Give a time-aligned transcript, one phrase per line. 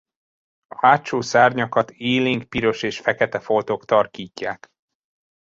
[0.67, 4.67] A hátsó szárnyakat élénk piros és fekete foltok tarkítják.